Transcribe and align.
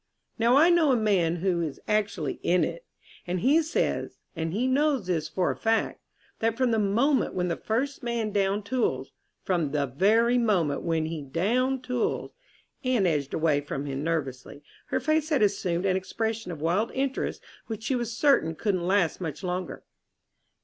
Now 0.39 0.57
I 0.57 0.71
know 0.71 0.91
a 0.91 0.95
man 0.97 1.35
who 1.45 1.61
is 1.61 1.79
actually 1.87 2.39
in 2.41 2.63
it, 2.63 2.87
and 3.27 3.41
he 3.41 3.61
says 3.61 4.17
and 4.35 4.51
he 4.51 4.65
knows 4.65 5.05
this 5.05 5.29
for 5.29 5.51
a 5.51 5.55
fact 5.55 6.01
that 6.39 6.57
from 6.57 6.71
the 6.71 6.79
moment 6.79 7.35
when 7.35 7.49
the 7.49 7.55
first 7.55 8.01
man 8.01 8.31
downed 8.31 8.65
tools 8.65 9.11
from 9.43 9.73
the 9.73 9.85
very 9.85 10.39
moment 10.39 10.81
when 10.81 11.05
he 11.05 11.21
downed 11.21 11.83
tools..." 11.83 12.31
Anne 12.83 13.05
edged 13.05 13.35
away 13.35 13.61
from 13.61 13.85
him 13.85 14.03
nervously. 14.03 14.63
Her 14.87 14.99
face 14.99 15.29
had 15.29 15.43
assumed 15.43 15.85
an 15.85 15.95
expression 15.97 16.51
of 16.51 16.61
wild 16.61 16.91
interest 16.93 17.43
which 17.67 17.83
she 17.83 17.93
was 17.93 18.17
certain 18.17 18.55
couldn't 18.55 18.87
last 18.87 19.21
much 19.21 19.43
longer. 19.43 19.83